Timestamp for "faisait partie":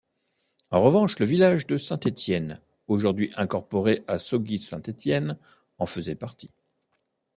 5.85-6.49